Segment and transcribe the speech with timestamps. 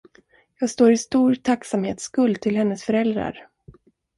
[0.59, 3.47] Jag står i stor tacksamhetsskuld till hennes föräldrar.